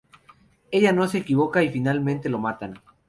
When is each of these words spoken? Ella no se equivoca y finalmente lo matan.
Ella 0.71 0.93
no 0.93 1.07
se 1.07 1.19
equivoca 1.19 1.61
y 1.61 1.69
finalmente 1.69 2.27
lo 2.27 2.39
matan. 2.39 2.73